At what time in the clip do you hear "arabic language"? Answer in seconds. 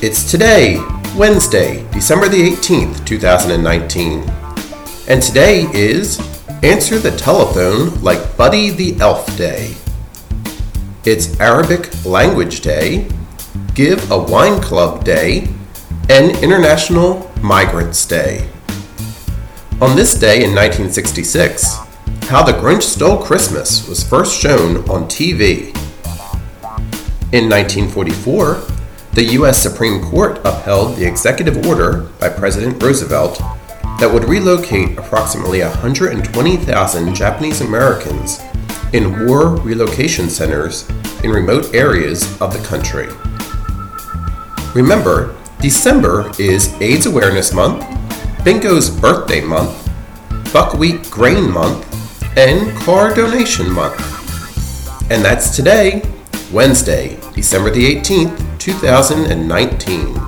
11.40-12.60